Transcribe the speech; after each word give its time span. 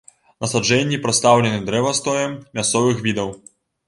Насаджэнні 0.43 0.97
прадстаўлены 1.03 1.59
дрэвастоем 1.67 2.33
мясцовых 2.57 3.05
відаў. 3.09 3.29